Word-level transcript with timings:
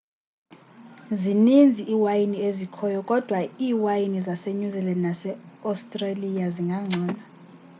zininzi 1.21 1.81
iiwayini 1.93 2.37
ezikhoyo 2.49 2.99
kodwa 3.09 3.39
iiwayini 3.65 4.19
zase-new 4.27 4.71
zealand 4.75 4.99
nase-australia 5.05 6.45
zingangcono 6.55 7.15